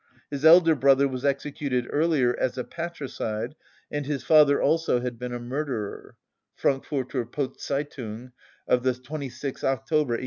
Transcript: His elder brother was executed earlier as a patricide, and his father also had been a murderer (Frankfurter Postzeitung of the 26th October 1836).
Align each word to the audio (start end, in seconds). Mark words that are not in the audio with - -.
His 0.31 0.43
elder 0.43 0.73
brother 0.73 1.07
was 1.07 1.23
executed 1.23 1.85
earlier 1.91 2.35
as 2.39 2.57
a 2.57 2.63
patricide, 2.63 3.53
and 3.91 4.03
his 4.07 4.23
father 4.23 4.59
also 4.59 4.99
had 4.99 5.19
been 5.19 5.31
a 5.31 5.37
murderer 5.39 6.15
(Frankfurter 6.55 7.23
Postzeitung 7.23 8.31
of 8.67 8.81
the 8.81 8.93
26th 8.93 9.63
October 9.63 10.13
1836). 10.13 10.19